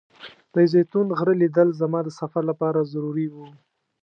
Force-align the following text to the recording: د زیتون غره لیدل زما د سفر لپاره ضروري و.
د 0.53 0.55
زیتون 0.71 1.07
غره 1.17 1.33
لیدل 1.41 1.69
زما 1.81 1.99
د 2.03 2.09
سفر 2.19 2.43
لپاره 2.51 2.89
ضروري 2.93 3.27
و. 3.29 3.35